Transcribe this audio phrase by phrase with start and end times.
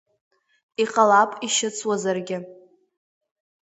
[0.83, 2.37] Иҟалап ишьыцуазаргьы.